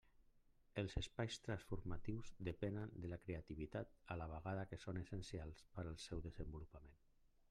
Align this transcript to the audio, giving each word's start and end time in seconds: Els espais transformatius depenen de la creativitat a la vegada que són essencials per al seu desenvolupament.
Els 0.81 0.93
espais 0.99 1.35
transformatius 1.47 2.31
depenen 2.47 2.95
de 3.03 3.11
la 3.11 3.19
creativitat 3.25 3.93
a 4.15 4.17
la 4.23 4.29
vegada 4.35 4.65
que 4.71 4.83
són 4.87 5.01
essencials 5.03 5.61
per 5.77 5.85
al 5.91 6.01
seu 6.07 6.25
desenvolupament. 6.27 6.99